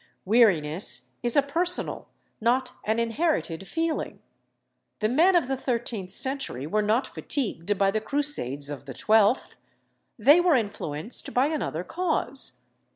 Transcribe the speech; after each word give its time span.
Weariness 0.25 1.13
is 1.21 1.37
a 1.37 1.43
personal, 1.43 2.07
not 2.41 2.71
an 2.85 2.97
inherited 2.97 3.67
feeling. 3.67 4.17
The 4.97 5.07
men 5.07 5.35
of 5.35 5.47
the 5.47 5.55
thirteenth 5.55 6.09
century 6.09 6.65
were 6.65 6.81
not 6.81 7.05
fatigued 7.05 7.77
by 7.77 7.91
the 7.91 8.01
Crusades 8.01 8.71
of 8.71 8.85
the 8.85 8.95
twelfth. 8.95 9.57
They 10.17 10.39
were 10.41 10.55
influenced 10.55 11.35
by 11.35 11.49
another 11.49 11.83
cause. 11.83 12.61